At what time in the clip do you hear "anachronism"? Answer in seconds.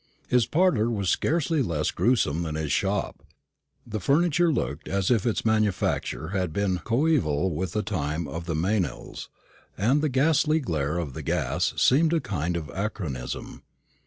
12.69-13.61